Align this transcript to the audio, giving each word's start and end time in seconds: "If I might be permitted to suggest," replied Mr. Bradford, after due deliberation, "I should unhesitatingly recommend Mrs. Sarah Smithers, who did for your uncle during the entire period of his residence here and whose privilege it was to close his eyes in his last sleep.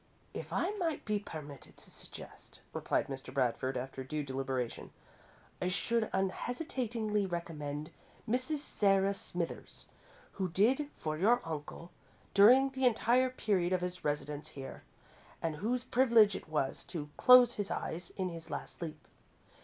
"If 0.33 0.51
I 0.51 0.71
might 0.77 1.05
be 1.05 1.19
permitted 1.19 1.77
to 1.77 1.91
suggest," 1.91 2.61
replied 2.73 3.05
Mr. 3.05 3.31
Bradford, 3.31 3.77
after 3.77 4.03
due 4.03 4.23
deliberation, 4.23 4.89
"I 5.61 5.67
should 5.67 6.09
unhesitatingly 6.11 7.27
recommend 7.27 7.91
Mrs. 8.27 8.57
Sarah 8.65 9.13
Smithers, 9.13 9.85
who 10.31 10.49
did 10.49 10.89
for 10.97 11.19
your 11.19 11.39
uncle 11.45 11.91
during 12.33 12.71
the 12.71 12.87
entire 12.87 13.29
period 13.29 13.73
of 13.73 13.81
his 13.81 14.03
residence 14.03 14.47
here 14.47 14.81
and 15.39 15.57
whose 15.57 15.83
privilege 15.83 16.35
it 16.35 16.49
was 16.49 16.83
to 16.85 17.11
close 17.15 17.53
his 17.53 17.69
eyes 17.69 18.09
in 18.17 18.29
his 18.29 18.49
last 18.49 18.79
sleep. 18.79 18.97